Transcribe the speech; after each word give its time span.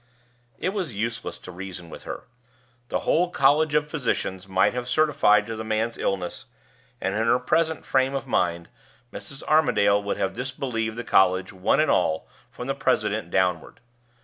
It 0.57 0.69
was 0.69 0.95
useless 0.95 1.37
to 1.37 1.51
reason 1.51 1.91
with 1.91 2.05
her. 2.05 2.23
The 2.87 3.01
whole 3.01 3.29
College 3.29 3.75
of 3.75 3.87
Physicians 3.87 4.47
might 4.47 4.73
have 4.73 4.89
certified 4.89 5.45
to 5.45 5.55
the 5.55 5.63
man's 5.63 5.95
illness, 5.95 6.45
and, 6.99 7.13
in 7.13 7.27
her 7.27 7.37
present 7.37 7.85
frame 7.85 8.15
of 8.15 8.25
mind, 8.25 8.67
Mrs. 9.13 9.43
Armadale 9.47 10.01
would 10.01 10.17
have 10.17 10.33
disbelieved 10.33 10.97
the 10.97 11.03
College, 11.03 11.53
one 11.53 11.79
and 11.79 11.91
all, 11.91 12.27
from 12.49 12.65
the 12.65 12.73
president 12.73 13.29
downward. 13.29 13.79